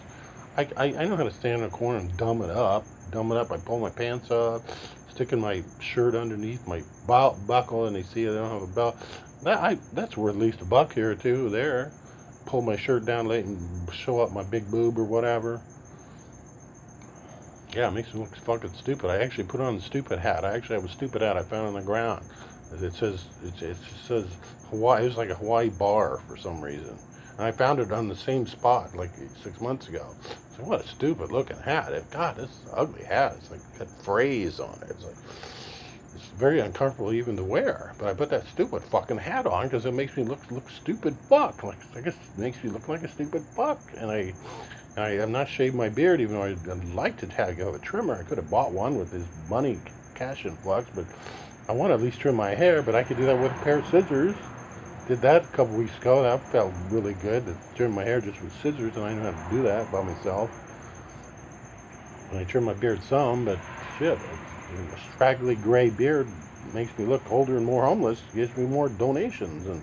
[0.56, 2.84] I, I, I know how to stand in a corner and dumb it up.
[3.10, 3.52] Dumb it up.
[3.52, 4.62] I pull my pants up,
[5.12, 8.96] sticking my shirt underneath my belt buckle, and they see I don't have a belt.
[9.42, 11.92] That I that's worth at least a buck here or two there
[12.50, 13.58] pull my shirt down late and
[13.92, 15.60] show up my big boob or whatever.
[17.72, 19.08] Yeah, it makes me look fucking stupid.
[19.08, 20.44] I actually put on the stupid hat.
[20.44, 22.24] I actually have a stupid hat I found on the ground.
[22.82, 24.24] It says it, it says
[24.70, 25.04] Hawaii.
[25.04, 26.98] It was like a Hawaii bar for some reason,
[27.42, 29.10] I found it on the same spot like
[29.42, 30.14] six months ago.
[30.56, 32.10] So what a stupid looking hat!
[32.10, 33.36] God, this ugly hat.
[33.38, 34.90] It's like got frays on it.
[34.90, 35.16] It's like
[36.14, 37.94] it's very uncomfortable even to wear.
[37.98, 41.16] But I put that stupid fucking hat on because it makes me look look stupid
[41.28, 41.62] fuck.
[41.62, 43.80] Like I guess it makes me look like a stupid fuck.
[43.96, 44.34] And I,
[44.96, 48.16] I have not shaved my beard even though I'd, I'd like to have a trimmer.
[48.16, 49.78] I could have bought one with this money
[50.14, 51.06] cash influx, but
[51.68, 52.82] I want to at least trim my hair.
[52.82, 54.34] But I could do that with a pair of scissors.
[55.10, 56.22] Did that a couple weeks ago.
[56.22, 59.30] That felt really good to trim my hair just with scissors, and I know how
[59.32, 60.48] to do that by myself.
[62.30, 63.58] And I trim my beard some, but
[63.98, 66.28] shit, a straggly gray beard
[66.72, 68.20] makes me look older and more homeless.
[68.36, 69.82] Gives me more donations, and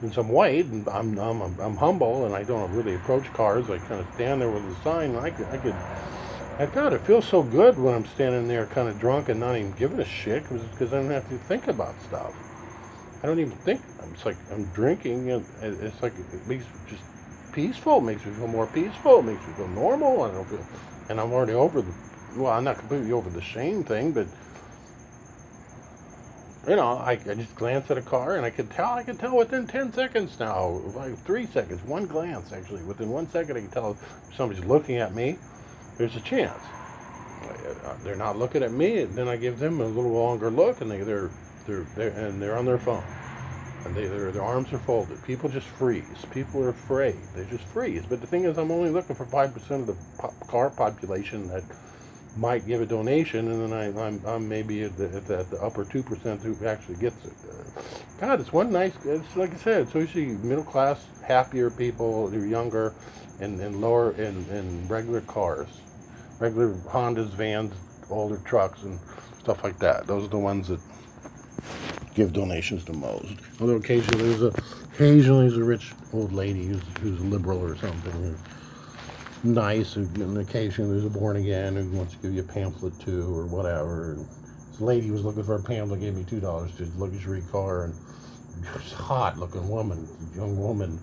[0.00, 3.76] since I'm white and I'm I'm, I'm humble and I don't really approach cars, I
[3.76, 5.16] kind of stand there with a sign.
[5.16, 5.74] I could I could.
[6.58, 9.58] I God, it feels so good when I'm standing there kind of drunk and not
[9.58, 12.45] even giving a shit because I don't have to think about stuff.
[13.22, 13.82] I don't even think.
[14.12, 17.02] It's like I'm drinking and it's like it makes me just
[17.52, 17.98] peaceful.
[17.98, 19.20] It makes me feel more peaceful.
[19.20, 20.22] It makes me feel normal.
[20.22, 20.66] I don't feel,
[21.08, 21.94] and I'm already over the
[22.34, 24.28] well, I'm not completely over the shame thing, but
[26.68, 29.18] you know, I, I just glance at a car and I could tell, I could
[29.18, 33.60] tell within 10 seconds now, like three seconds, one glance actually, within one second I
[33.60, 33.98] can tell
[34.30, 35.38] if somebody's looking at me,
[35.98, 36.62] there's a chance.
[37.84, 40.80] Uh, they're not looking at me, And then I give them a little longer look
[40.80, 41.30] and they, they're,
[41.66, 43.04] they're, they're, and they're on their phone.
[43.84, 45.22] And they, their, arms are folded.
[45.24, 46.04] People just freeze.
[46.32, 47.16] People are afraid.
[47.34, 48.02] They just freeze.
[48.08, 51.62] But the thing is, I'm only looking for 5% of the pop car population that
[52.36, 55.84] might give a donation, and then I, I'm, I'm maybe at the, at the, upper
[55.84, 57.32] two percent who actually gets it.
[58.20, 58.92] God, it's one nice.
[59.04, 62.94] It's like I said, it's usually middle class, happier people they're younger,
[63.40, 65.68] and, and lower in, in regular cars,
[66.38, 67.72] regular Hondas, vans,
[68.10, 68.98] older trucks and
[69.38, 70.06] stuff like that.
[70.06, 70.80] Those are the ones that
[72.14, 73.34] give donations the most.
[73.60, 74.52] Although occasionally there's a
[74.94, 78.12] occasionally there's a rich old lady who's who's liberal or something.
[78.12, 78.38] Who's
[79.44, 83.36] nice, and occasionally there's a born again who wants to give you a pamphlet too
[83.36, 84.12] or whatever.
[84.12, 84.26] And
[84.70, 87.94] this lady was looking for a pamphlet, gave me two dollars to luxury car and
[88.94, 90.98] hot looking woman, young woman,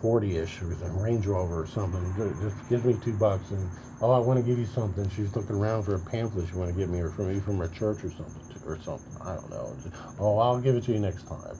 [0.00, 2.02] forty ish with a Range Rover or something.
[2.40, 3.68] Just gives me two bucks and
[4.02, 5.08] oh I want to give you something.
[5.10, 7.58] She's looking around for a pamphlet she want to give me or from maybe from
[7.60, 9.12] her church or something or something.
[9.22, 9.76] I don't know.
[10.20, 11.58] Oh, I'll give it to you next time.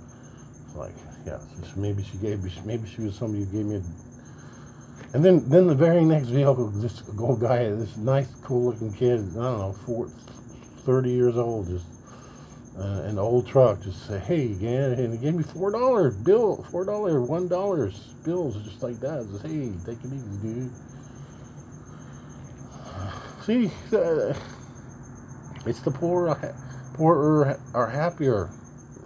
[0.66, 3.76] It's like, yeah, just maybe she gave me, maybe she was somebody who gave me
[3.76, 3.82] a.
[5.14, 9.42] And then, then the very next vehicle, this old guy, this nice, cool-looking kid, I
[9.42, 10.10] don't know, four,
[10.84, 11.86] 30 years old, just
[12.78, 16.66] uh, an old truck, just say, hey, again, and he gave me four dollar bill,
[16.70, 19.28] four dollar, one dollars bills, just like that.
[19.30, 20.72] Just hey, take it easy, dude.
[23.44, 24.34] See, uh,
[25.66, 26.36] it's the poor
[26.94, 28.50] poorer are happier,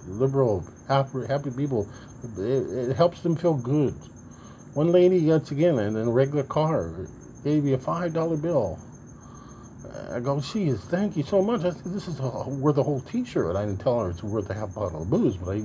[0.06, 1.88] liberal, happy, happy people.
[2.36, 3.94] It, it, helps them feel good.
[4.74, 7.06] One lady, once again, in a regular car,
[7.44, 8.78] gave me a five dollar bill.
[10.12, 11.64] I go, geez, thank you so much.
[11.64, 13.56] I said, this is worth a whole T-shirt.
[13.56, 15.62] I didn't tell her it's worth a half bottle of booze, but I,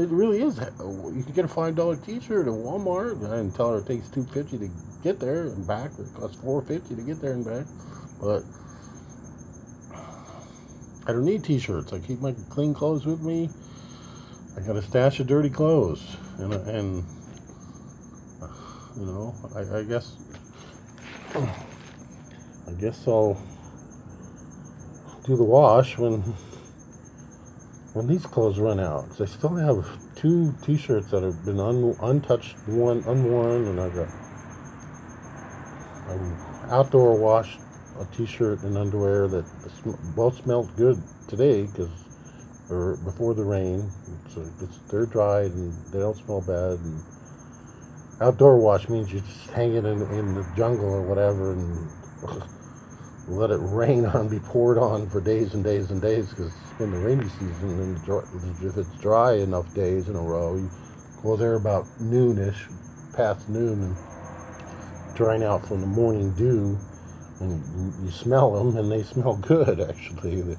[0.00, 0.58] it really is.
[0.58, 3.18] You can get a five dollar T-shirt at Walmart.
[3.26, 4.70] I didn't tell her it takes two fifty to
[5.02, 5.90] get there and back.
[5.98, 7.66] It costs four fifty to get there and back,
[8.22, 8.44] but
[11.06, 11.92] I don't need t-shirts.
[11.92, 13.50] I keep my clean clothes with me.
[14.56, 17.04] I got a stash of dirty clothes, and and
[18.96, 20.16] you know, I, I guess
[21.34, 23.42] I guess I'll
[25.24, 26.20] do the wash when
[27.94, 29.08] when these clothes run out.
[29.10, 33.88] Cause I still have two T-shirts that have been un, untouched, one unworn, and I
[33.88, 34.08] got
[36.08, 37.58] I outdoor washed
[38.00, 39.44] a t-shirt and underwear that
[40.16, 41.90] both smelled good today because
[42.70, 43.90] or before the rain.
[44.34, 46.78] So it's they're dried and they don't smell bad.
[46.78, 47.02] And
[48.20, 51.90] outdoor wash means you just hang it in, in the jungle or whatever and
[53.28, 56.72] let it rain on be poured on for days and days and days because it's
[56.78, 60.70] been the rainy season and if it's dry enough days in a row you
[61.22, 62.56] go there about noonish
[63.12, 63.96] past noon and
[65.14, 66.78] drying out from the morning dew
[67.42, 70.58] and you smell them and they smell good actually.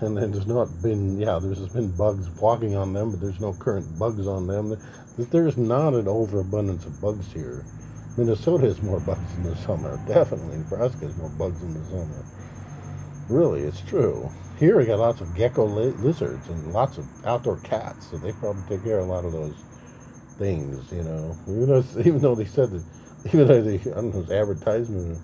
[0.00, 3.54] And then there's not been yeah there's been bugs walking on them but there's no
[3.54, 4.78] current bugs on them.
[5.16, 7.66] There's not an overabundance of bugs here.
[8.16, 9.98] Minnesota has more bugs in the summer.
[10.06, 10.58] Definitely.
[10.58, 12.26] Nebraska has more bugs in the summer.
[13.28, 14.32] Really it's true.
[14.56, 18.32] Here we got lots of gecko li- lizards and lots of outdoor cats so they
[18.32, 19.64] probably take care of a lot of those
[20.38, 21.38] things you know.
[21.48, 22.84] Even though they said that
[23.26, 25.20] even though the I don't know, advertisement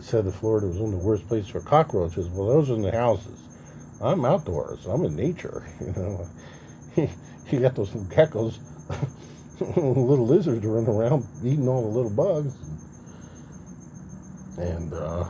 [0.00, 2.28] said that Florida was one of the worst places for cockroaches.
[2.28, 3.38] Well, those are in the houses.
[4.00, 4.86] I'm outdoors.
[4.86, 5.64] I'm in nature.
[5.80, 6.28] You know,
[7.50, 8.60] you got those geckos,
[9.60, 12.54] little lizards running around eating all the little bugs,
[14.58, 15.26] and uh,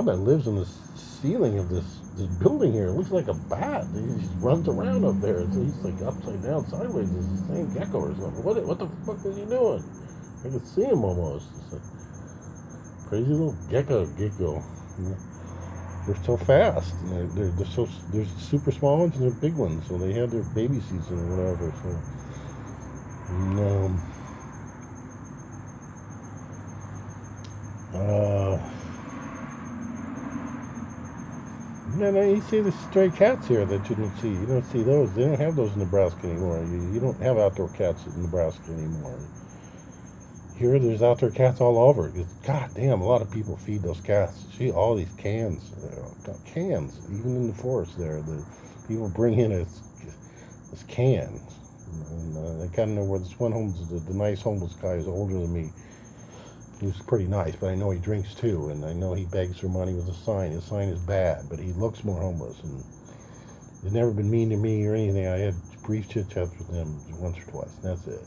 [0.00, 2.88] that lives in the ceiling of this this building here.
[2.88, 3.86] It looks like a bat.
[3.94, 5.40] He just runs around up there.
[5.52, 7.08] So he's like upside down, sideways.
[7.10, 8.44] It's the same gecko or something.
[8.44, 9.84] What, what the fuck is he doing?
[10.40, 11.46] I can see him almost.
[11.56, 11.82] It's like
[13.08, 14.62] crazy little gecko, gecko.
[16.06, 16.94] They're so fast.
[17.04, 19.86] They're, they're, they're so there's super small ones and they're big ones.
[19.88, 21.72] So they have their baby season or whatever.
[21.82, 21.88] So.
[23.28, 24.02] And, um,
[27.94, 28.58] uh,
[31.94, 34.30] No, you see the stray cats here that you don't see.
[34.30, 35.14] You don't see those.
[35.14, 36.64] They don't have those in Nebraska anymore.
[36.64, 39.30] You, you don't have outdoor cats in Nebraska anymore.
[40.54, 42.12] Here, there's outdoor cats all over.
[42.42, 44.46] God damn, a lot of people feed those cats.
[44.56, 48.22] See all these cans, uh, cans, even in the forest there.
[48.22, 48.44] The
[48.86, 49.66] people bring in a,
[50.70, 51.42] this can.
[51.86, 54.94] And, uh, I kind of know where this one homeless, the, the nice homeless guy
[54.94, 55.74] is older than me
[56.82, 59.68] He's pretty nice, but I know he drinks too, and I know he begs for
[59.68, 60.50] money with a sign.
[60.50, 62.84] His sign is bad, but he looks more homeless, and
[63.84, 65.28] he's never been mean to me or anything.
[65.28, 68.22] I had brief chit chats with him once or twice, and that's it.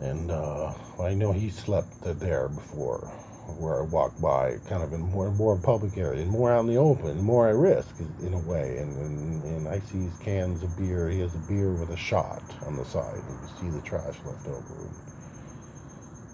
[0.00, 3.10] And uh, I know he slept there before,
[3.58, 6.66] where I walk by, kind of in more more public area, and more out in
[6.66, 8.78] the open, more at risk in a way.
[8.78, 11.08] And, and and I see his cans of beer.
[11.08, 14.16] He has a beer with a shot on the side, and you see the trash
[14.24, 14.90] left over.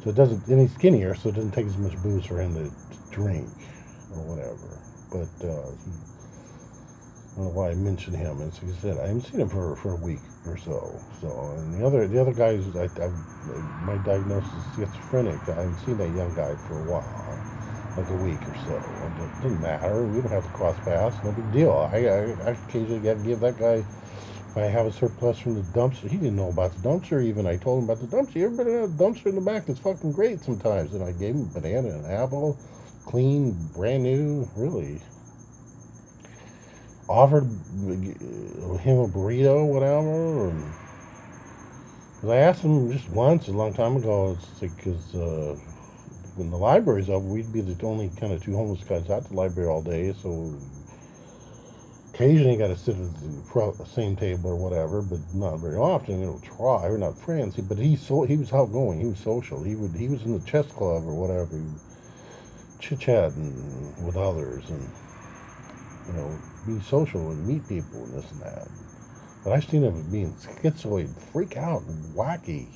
[0.02, 2.55] So it doesn't, and he's skinnier, so it doesn't take as much booze for him
[2.55, 2.72] to
[3.11, 3.50] drink
[4.11, 4.79] or whatever.
[5.11, 5.92] But uh, he,
[7.37, 8.42] I don't know why I mentioned him.
[8.42, 11.05] As I said, I haven't seen him for, for a week or so.
[11.20, 13.12] So, and the other the other guys, I, I,
[13.81, 15.49] my diagnosis is schizophrenic.
[15.49, 17.46] I haven't seen that young guy for a while,
[17.96, 19.05] like a week or so.
[19.07, 20.07] And It doesn't matter.
[20.07, 21.25] We don't have to cross paths.
[21.25, 21.72] No big deal.
[21.92, 23.87] I, I, I occasionally got to give that guy.
[24.51, 27.46] If I have a surplus from the dumpster, he didn't know about the dumpster even.
[27.46, 28.42] I told him about the dumpster.
[28.42, 29.68] Everybody has a dumpster in the back.
[29.68, 30.94] It's fucking great sometimes.
[30.94, 32.61] And I gave him a banana and an apple,
[33.07, 35.03] clean, brand new, really
[37.09, 40.51] offered him a burrito, whatever.
[40.51, 40.75] And
[42.21, 44.38] cause I asked him just once a long time ago.
[44.38, 45.57] It's because uh,
[46.37, 49.35] when the library's up, we'd be the only kind of two homeless guys at the
[49.35, 50.14] library all day.
[50.23, 50.55] So
[52.14, 53.14] occasionally, got to sit at
[53.79, 56.21] the same table or whatever, but not very often.
[56.21, 56.88] You know, try.
[56.88, 59.01] We're not friends, but he so he was outgoing.
[59.01, 59.62] He was social.
[59.62, 61.61] He would he was in the chess club or whatever,
[62.81, 64.90] chit chatting with others and
[66.09, 68.68] you know, be social and meet people and this and that.
[69.44, 72.68] But I've seen him being schizoid, freak out, wacky,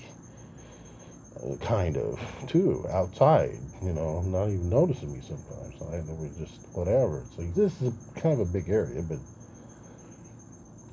[1.62, 5.74] kind of, too, outside, you know, not even noticing me sometimes.
[5.82, 7.24] I know we just, whatever.
[7.28, 9.18] It's like, this is kind of a big area, but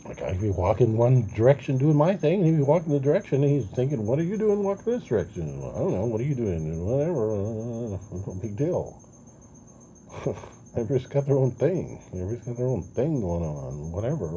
[0.06, 3.00] like I could be walking one direction doing my thing, and he'd be walking the
[3.00, 5.60] direction, and he's thinking, what are you doing walking this direction?
[5.76, 6.86] I don't know, what are you doing?
[6.86, 9.02] Whatever, no big deal.
[10.78, 12.00] Everybody's got their own thing.
[12.14, 13.92] Everybody's got their own thing going on.
[13.92, 14.30] Whatever.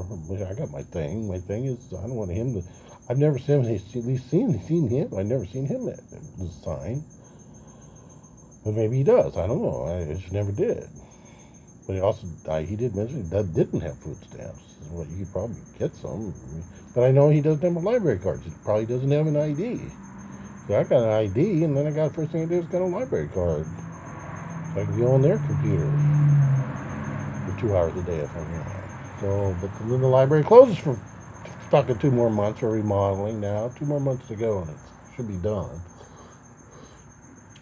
[0.50, 1.28] I got my thing.
[1.28, 2.62] My thing is I don't want him to.
[3.10, 3.74] I've never seen him.
[3.74, 5.12] At least seen seen him.
[5.18, 7.04] I've never seen him at the sign.
[8.64, 9.36] But maybe he does.
[9.36, 9.84] I don't know.
[9.84, 10.88] I just never did.
[11.86, 14.64] But he also I, he did mention that didn't have food stamps.
[14.92, 16.32] Well, you could probably get some.
[16.94, 18.40] But I know he doesn't have a library card.
[18.40, 19.78] He probably doesn't have an ID.
[20.66, 22.80] So I got an ID, and then I got first thing I did was got
[22.80, 23.66] a library card.
[24.70, 26.29] I can go on their computer
[27.60, 29.20] two hours a day if I want.
[29.20, 30.96] So, but then the library closes for
[31.70, 33.68] fucking two more months for remodeling now.
[33.78, 34.76] Two more months to go, and it
[35.14, 35.80] should be done.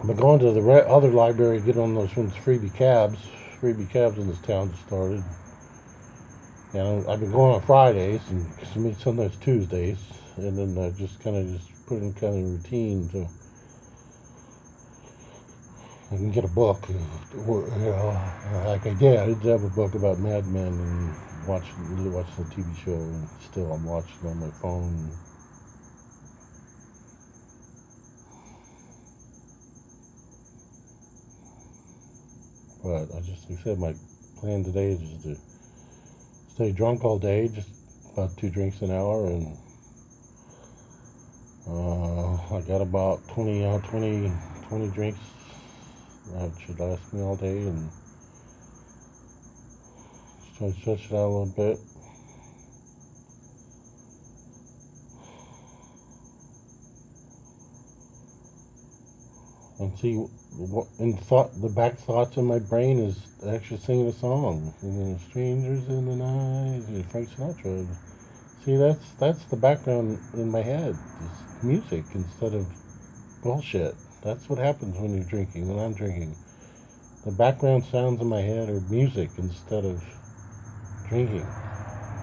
[0.04, 3.18] But going to the other library, get on those ones freebie cabs.
[3.61, 5.24] Freebie cabs in this town just started.
[6.72, 8.46] Know, I've been going on Fridays and
[8.98, 9.98] sometimes Tuesdays,
[10.37, 13.26] and then I just kind of just put in kind of routine to
[16.11, 16.88] I can get a book,
[17.37, 18.33] know,
[18.64, 19.18] like I did.
[19.18, 22.94] I did have a book about Mad Men and watch watch the TV show.
[22.94, 25.11] And still, I'm watching on my phone.
[32.83, 33.94] But I just, like I said, my
[34.38, 35.37] plan today is just to
[36.55, 37.68] stay drunk all day, just
[38.14, 39.59] about two drinks an hour, and
[41.66, 44.33] uh, I got about 20, uh, 20,
[44.68, 45.21] 20 drinks
[46.32, 47.90] that should last me all day and
[50.58, 51.80] to stretch it out a little bit.
[59.78, 64.12] And see what in thought the back thoughts in my brain is actually singing a
[64.12, 64.74] song.
[64.82, 67.88] You know, strangers in the night, and Frank Sinatra.
[68.64, 70.98] See that's that's the background in my head.
[71.24, 72.66] Is music instead of
[73.42, 73.96] bullshit.
[74.22, 76.37] That's what happens when you're drinking, when I'm drinking.
[77.24, 80.02] The background sounds in my head are music instead of
[81.09, 81.54] drinking,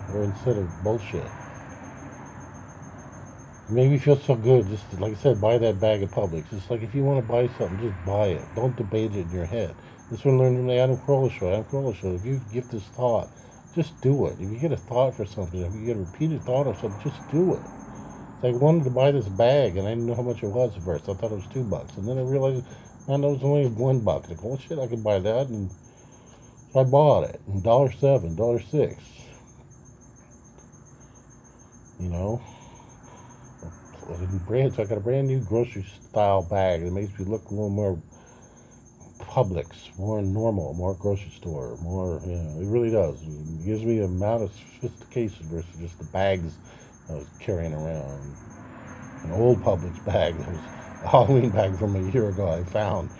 [0.07, 1.31] or instead of bullshit.
[3.69, 4.67] It made me feel so good.
[4.67, 6.53] Just like I said, buy that bag of Publix.
[6.53, 8.53] It's like if you want to buy something, just buy it.
[8.55, 9.75] Don't debate it in your head.
[10.11, 11.49] This one learned from the Adam Carolla show.
[11.49, 12.13] Adam Carolla show.
[12.15, 13.31] If you get this thought,
[13.73, 14.39] just do it.
[14.39, 16.99] If you get a thought for something, if you get a repeated thought or something,
[16.99, 17.65] just do it.
[18.43, 20.83] I wanted to buy this bag, and I didn't know how much it was at
[20.83, 21.09] first.
[21.09, 22.65] I thought it was two bucks, and then I realized,
[23.07, 24.29] man, it was only one buck.
[24.29, 25.69] Like, well, shit, I could buy that, and
[26.73, 27.41] so I bought it.
[27.63, 29.01] Dollar seven, dollar six.
[31.99, 32.41] You know,
[34.45, 34.75] brand.
[34.75, 36.81] So I got a brand new grocery style bag.
[36.81, 37.99] It makes me look a little more
[39.19, 42.21] Publix, more normal, more grocery store, more.
[42.25, 43.15] You know, it really does.
[43.21, 46.57] It gives me a amount of sophistication versus just the bags
[47.09, 48.37] I was carrying around
[49.23, 50.61] an old Publix bag that was
[51.01, 53.11] a Halloween bag from a year ago I found.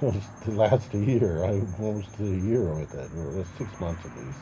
[0.00, 1.44] It was to last a year.
[1.44, 4.40] I almost did a year with it, or six months at least.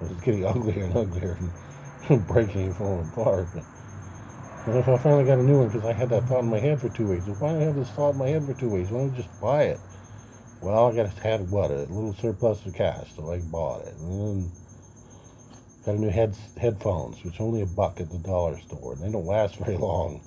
[0.00, 1.38] It was getting uglier and uglier
[2.08, 3.48] and breaking and falling apart.
[4.66, 6.60] And if I finally got a new one because I had that thought in my
[6.60, 7.26] head for two weeks.
[7.26, 8.90] Why do I have this thought in my head for two weeks?
[8.90, 9.82] Why don't I just buy it?
[10.60, 13.96] Well, I got had what a little surplus of cash, so I bought it.
[13.96, 14.52] And then
[15.90, 18.94] Got a new head, headphones, which only a buck at the dollar store.
[18.94, 20.20] They don't last very long.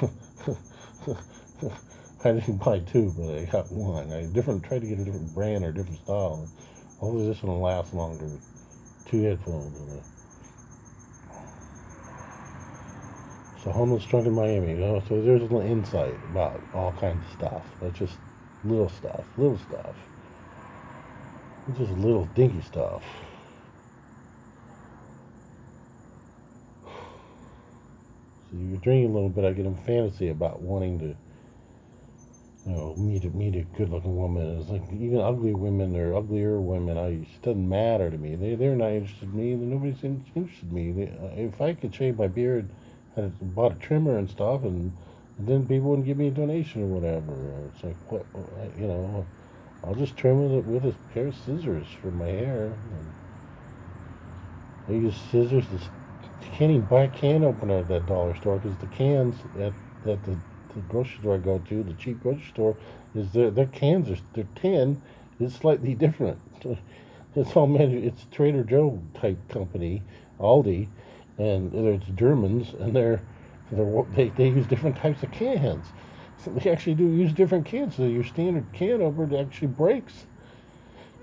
[2.24, 4.10] I didn't buy two, but I got one.
[4.10, 6.48] I different tried to get a different brand or different style.
[6.98, 8.30] Hopefully this one will last longer.
[9.04, 10.02] Two headphones in it.
[13.62, 14.70] So homeless drunk in Miami.
[14.70, 17.66] You know, so there's a little insight about all kinds of stuff.
[17.82, 18.16] That's just
[18.64, 19.96] little stuff, little stuff.
[21.68, 23.02] It's just little dinky stuff.
[28.52, 31.16] So you drink a little bit, I get a fantasy about wanting to,
[32.66, 34.60] you know, meet a meet a good looking woman.
[34.60, 38.36] It's like even ugly women or uglier women, I it doesn't matter to me.
[38.36, 39.54] They they're not interested in me.
[39.54, 40.92] Nobody's in, interested in me.
[40.92, 42.68] They, uh, if I could shave my beard,
[43.16, 44.92] had bought a trimmer and stuff, and,
[45.38, 47.32] then people wouldn't give me a donation or whatever.
[47.74, 48.26] It's like what
[48.78, 49.26] you know.
[49.82, 52.72] I'll just trim with it with a pair of scissors for my hair.
[54.88, 55.66] I use scissors.
[55.68, 56.01] To,
[56.50, 59.74] can't even buy a can opener at that dollar store because the cans at,
[60.06, 60.38] at the,
[60.74, 62.76] the grocery store I go to, the cheap grocery store,
[63.14, 65.02] is their their cans are their tin
[65.40, 66.40] is slightly different.
[67.34, 70.02] It's all manu- it's Trader Joe type company,
[70.40, 70.88] Aldi,
[71.38, 73.22] and it's Germans, and they're,
[73.70, 75.92] they're they they use different types of cans.
[76.36, 77.96] So they actually do use different cans.
[77.96, 80.26] So your standard can opener actually breaks.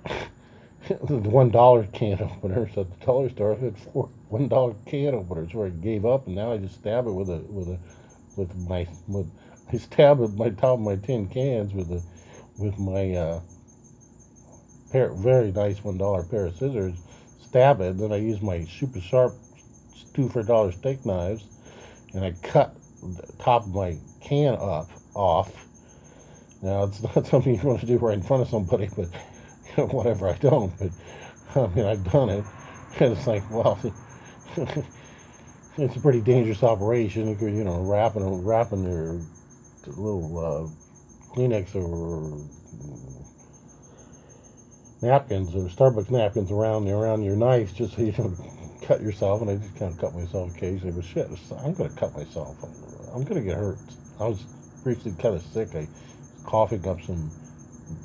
[0.87, 5.53] the one dollar can opener at the dollar store had four one dollar can openers
[5.53, 7.79] where I gave up and now I just stab it with a with a
[8.37, 9.29] with my with
[9.71, 12.01] I stab at my top of my tin cans with a
[12.57, 13.41] with my uh,
[14.91, 16.95] pair very nice one dollar pair of scissors,
[17.41, 19.33] stab it, then I use my super sharp
[20.13, 21.45] two for dollar steak knives
[22.13, 25.65] and I cut the top of my can up off.
[26.61, 29.07] Now it's not something you want to do right in front of somebody, but
[29.65, 30.27] you know, whatever.
[30.29, 30.91] I don't, but
[31.55, 32.45] I mean I've done it.
[32.99, 33.79] And it's like, well,
[35.77, 37.37] it's a pretty dangerous operation.
[37.39, 39.21] You know, wrapping wrapping your
[39.87, 42.45] little uh, Kleenex or
[45.01, 48.37] napkins or Starbucks napkins around around your knife just so you don't
[48.81, 49.41] cut yourself.
[49.41, 50.91] And I just kind of cut myself occasionally.
[50.91, 51.29] But shit,
[51.63, 52.57] I'm gonna cut myself.
[53.13, 53.79] I'm gonna get hurt.
[54.19, 54.45] I was
[54.83, 55.75] briefly kind of sick.
[55.75, 55.87] I
[56.43, 57.31] coughing up some,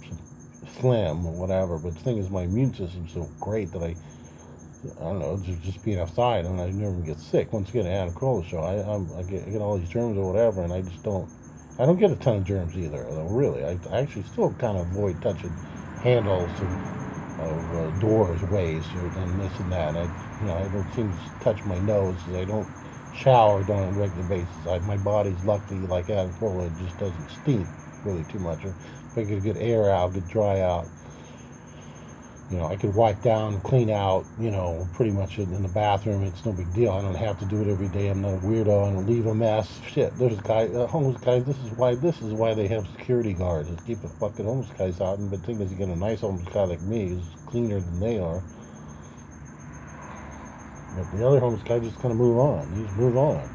[0.08, 0.18] some
[0.66, 1.78] phlegm or whatever.
[1.78, 3.96] But the thing is, my immune system's so great that I,
[4.98, 7.52] I don't know, just, just being outside and I never get sick.
[7.52, 10.30] Once again, Adam Carolla show, I, I'm, I get, I get all these germs or
[10.30, 11.30] whatever, and I just don't.
[11.78, 13.26] I don't get a ton of germs either, though.
[13.28, 15.58] Really, I, I actually still kind of avoid touching
[15.98, 16.52] handles
[17.38, 19.96] of uh, doors, ways, and this and that.
[19.96, 20.02] I,
[20.40, 22.28] you know, I don't seem to touch my nose.
[22.28, 22.68] I don't
[23.10, 24.66] shower on a regular basis.
[24.66, 27.70] I, my body's lucky, like Adam Carolla, it just doesn't stink
[28.04, 28.64] really too much.
[28.64, 28.74] If
[29.16, 30.90] I could get air out, get dry out,
[32.54, 36.22] you know, I could wipe down, clean out, you know, pretty much in, the bathroom.
[36.22, 36.92] It's no big deal.
[36.92, 38.06] I don't have to do it every day.
[38.06, 38.86] I'm not a weirdo.
[38.86, 39.80] I don't leave a mess.
[39.90, 41.44] Shit, there's a guy, uh, homeless guys.
[41.44, 41.96] This is why.
[41.96, 43.70] This is why they have security guards.
[43.70, 45.18] Is keep the fucking homeless guys out.
[45.18, 47.98] And the thing is, you get a nice homeless guy like me who's cleaner than
[47.98, 48.44] they are.
[50.96, 52.72] But the other homeless guy just kind of move on.
[52.72, 53.53] You just move on.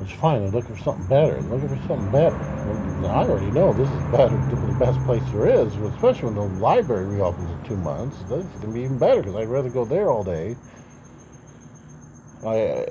[0.00, 0.42] It's fine.
[0.42, 1.34] They're looking for something better.
[1.42, 2.38] They're looking for something better.
[2.66, 7.06] I already know this is better, the best place there is, especially when the library
[7.06, 8.18] reopens in two months.
[8.20, 10.56] This is going to be even better because I'd rather go there all day.
[12.44, 12.86] I,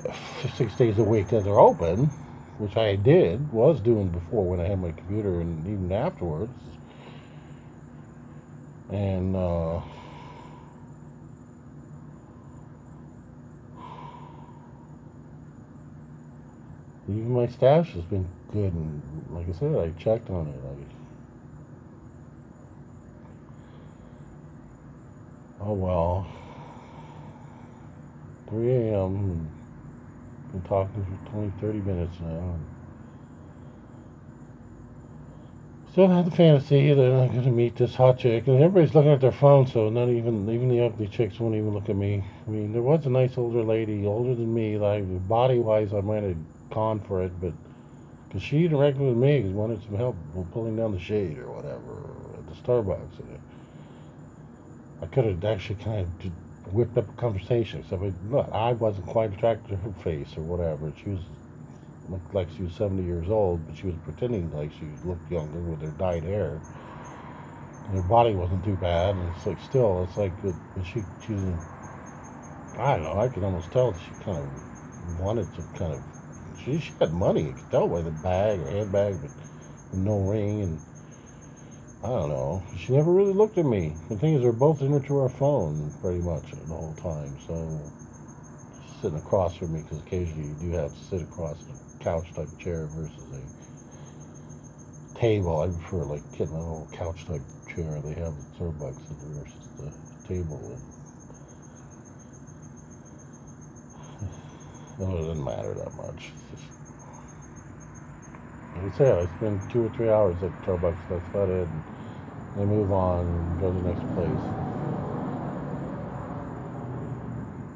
[0.56, 2.12] six days a week that they're open,
[2.58, 6.52] which I did, was doing before when I had my computer and even afterwards.
[8.90, 9.80] And, uh,
[17.08, 20.54] even my stash has been good and like I said, I checked on it.
[25.60, 26.26] I, oh well.
[28.48, 29.48] 3 a.m.
[30.52, 32.54] Been talking for 20, 30 minutes now.
[35.90, 39.20] Still have the fantasy that I'm gonna meet this hot chick, and everybody's looking at
[39.20, 42.22] their phone, so not even even the ugly chicks won't even look at me.
[42.46, 46.02] I mean, there was a nice older lady, older than me, like body wise, I
[46.02, 46.36] might have
[46.70, 47.52] gone for it, but
[48.28, 50.16] because she interacted with me because wanted some help
[50.52, 52.02] pulling down the shade or whatever
[52.38, 53.18] at the Starbucks.
[53.20, 53.38] And
[55.02, 57.84] I could have actually kind of whipped up a conversation.
[57.88, 60.92] So, but look, I wasn't quite attracted to her face or whatever.
[61.02, 61.20] She was
[62.08, 65.58] looked like she was 70 years old, but she was pretending like she looked younger
[65.60, 66.60] with her dyed hair.
[67.86, 71.04] And her body wasn't too bad, and it's like still, it's like uh, but she
[71.20, 71.54] she was.
[72.78, 73.18] I don't know.
[73.18, 76.02] I could almost tell she kind of wanted to kind of
[76.64, 77.48] she, she had money.
[77.48, 79.30] You could tell by the bag or handbag, but
[79.92, 80.62] no ring.
[80.62, 80.80] And
[82.02, 82.64] I don't know.
[82.76, 83.96] She never really looked at me.
[84.08, 87.38] The thing is, we're both into our phone pretty much the whole time.
[87.46, 87.92] So
[89.00, 92.56] sitting across from me because occasionally you do have to sit across a couch type
[92.58, 93.66] chair versus a
[95.18, 95.60] table.
[95.60, 97.42] I prefer like getting a little couch type
[97.74, 99.92] chair they have at Starbucks versus the
[100.28, 100.80] table.
[100.80, 100.95] No,
[104.98, 106.32] it doesn't matter that much.
[106.50, 106.64] Just,
[108.74, 110.98] like I say, I spend two or three hours at Starbucks.
[111.10, 111.68] That's about it.
[111.68, 111.84] And
[112.56, 114.40] they move on and go to the next place.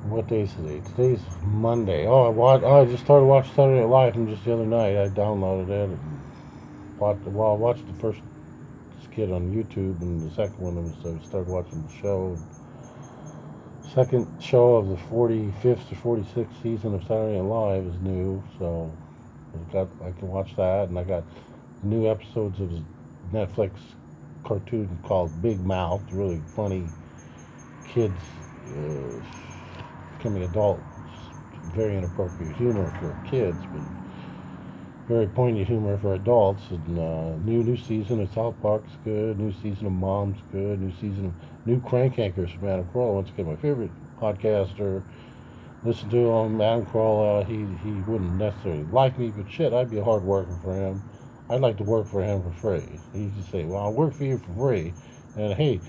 [0.03, 0.81] What day is today?
[0.81, 2.07] Today's Monday.
[2.07, 2.61] Oh, I.
[2.62, 4.97] Oh, I just started watching Saturday Night Live from just the other night.
[4.97, 5.91] I downloaded it.
[5.91, 6.21] And
[6.99, 8.21] watched, well, I watched the first
[9.05, 12.39] skit on YouTube, and the second one was I started watching the show.
[13.95, 18.88] Second show of the 45th or 46th season of Saturday Night Live is new, so
[19.53, 21.24] I got I can watch that, and I got
[21.82, 22.70] new episodes of
[23.32, 23.72] Netflix
[24.45, 26.88] cartoon called Big Mouth, really funny
[27.84, 28.14] kids
[28.76, 29.24] uh,
[30.16, 30.84] becoming adults,
[31.74, 33.82] very inappropriate humor for kids, but
[35.09, 36.62] very poignant humor for adults.
[36.70, 39.41] And uh, new new season of South Park's good.
[39.41, 40.80] New season of Mom's good.
[40.80, 43.15] New season of new Crank Yankers from Adam Carolla.
[43.15, 43.91] Once again, my favorite
[44.21, 45.03] podcaster.
[45.85, 47.43] Listen to him, Adam Carolla.
[47.43, 50.75] Uh, he he wouldn't necessarily like me, but shit, I'd be a hard worker for
[50.75, 51.03] him.
[51.49, 53.01] I'd like to work for him for free.
[53.13, 54.93] He'd to say, "Well, I'll work for you for free,"
[55.37, 55.81] and hey,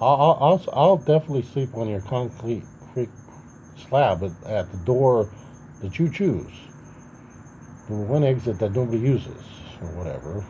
[0.00, 2.64] I'll I'll, I'll, definitely sleep on your concrete
[3.88, 5.28] slab at, at the door
[5.80, 6.52] that you choose
[7.88, 9.42] the one exit that nobody uses
[9.80, 10.44] or whatever,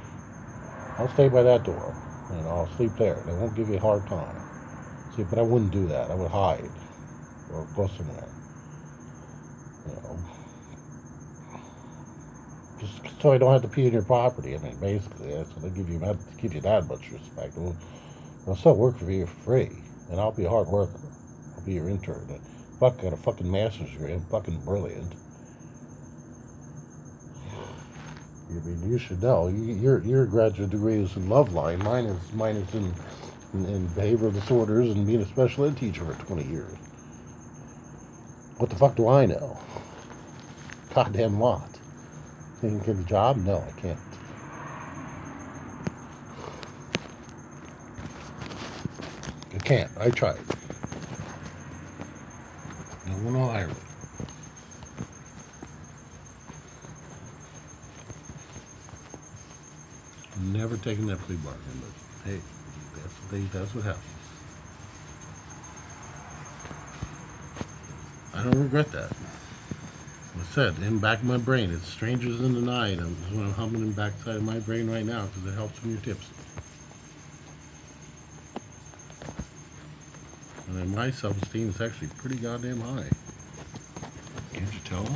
[0.98, 1.94] I'll stay by that door
[2.30, 3.22] and I'll sleep there.
[3.24, 4.47] They won't give you a hard time.
[5.24, 6.10] But I wouldn't do that.
[6.10, 6.70] I would hide
[7.52, 8.28] or go somewhere.
[9.88, 10.18] You know,
[12.78, 14.54] just so I don't have to pee in your property.
[14.54, 16.00] I mean, basically, that's what they give you.
[16.38, 17.56] Give you that much respect.
[17.58, 17.76] I'll,
[18.46, 19.70] I'll still work for you for free,
[20.10, 21.00] and I'll be a hard worker.
[21.56, 22.26] I'll be your intern.
[22.28, 22.40] And
[22.78, 24.12] fuck, got a fucking master's degree.
[24.12, 25.14] I'm fucking brilliant.
[28.50, 29.48] I mean, you should know.
[29.48, 31.82] You, your your graduate degree is in Loveline.
[31.82, 32.92] Mine is mine is in,
[33.54, 36.76] in in behavioral disorders and being a special ed teacher for twenty years.
[38.58, 39.58] What the fuck do I know?
[40.94, 41.78] Goddamn lot.
[42.60, 43.36] Think I can get a job?
[43.36, 44.00] No, I can't.
[49.54, 49.90] I can't.
[49.98, 50.40] I tried.
[53.06, 53.74] No one will hire me.
[60.52, 62.40] Never taken that plea bargain, but hey,
[63.30, 64.02] they, that's what happened.
[68.34, 69.10] I don't regret that.
[70.38, 72.98] I said, in back of my brain, it's strangers in the night.
[72.98, 76.00] I'm, I'm humming in backside of my brain right now because it helps when you're
[76.00, 76.28] tipsy.
[80.68, 83.10] And then my self-esteem is actually pretty goddamn high.
[84.54, 85.06] Can't you tell?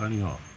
[0.00, 0.49] Signing off.